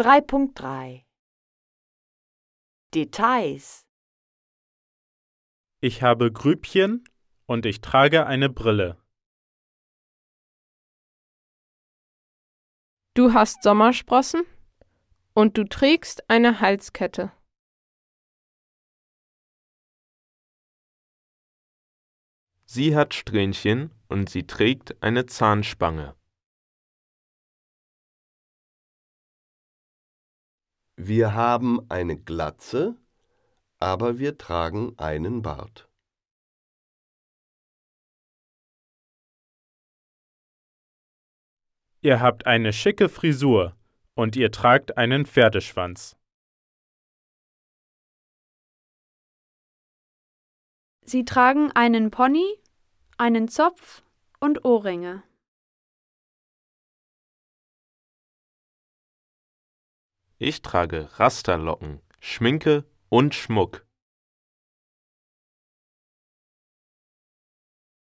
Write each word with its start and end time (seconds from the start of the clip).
3.3 0.00 1.04
Details 2.94 3.84
Ich 5.82 6.02
habe 6.02 6.32
Grübchen 6.32 7.04
und 7.44 7.66
ich 7.66 7.82
trage 7.82 8.24
eine 8.24 8.48
Brille. 8.48 8.96
Du 13.12 13.34
hast 13.34 13.62
Sommersprossen 13.62 14.44
und 15.34 15.58
du 15.58 15.64
trägst 15.64 16.30
eine 16.30 16.60
Halskette. 16.60 17.32
Sie 22.64 22.96
hat 22.96 23.12
Strähnchen 23.12 23.90
und 24.08 24.30
sie 24.30 24.46
trägt 24.46 25.02
eine 25.02 25.26
Zahnspange. 25.26 26.16
Wir 31.02 31.32
haben 31.32 31.90
eine 31.90 32.18
Glatze, 32.18 32.94
aber 33.78 34.18
wir 34.18 34.36
tragen 34.36 34.98
einen 34.98 35.40
Bart. 35.40 35.88
Ihr 42.02 42.20
habt 42.20 42.46
eine 42.46 42.74
schicke 42.74 43.08
Frisur 43.08 43.74
und 44.14 44.36
ihr 44.36 44.52
tragt 44.52 44.98
einen 44.98 45.24
Pferdeschwanz. 45.24 46.18
Sie 51.06 51.24
tragen 51.24 51.72
einen 51.72 52.10
Pony, 52.10 52.58
einen 53.16 53.48
Zopf 53.48 54.02
und 54.38 54.66
Ohrringe. 54.66 55.22
Ich 60.42 60.62
trage 60.62 61.10
Rasterlocken, 61.18 62.00
Schminke 62.18 62.86
und 63.10 63.34
Schmuck. 63.34 63.84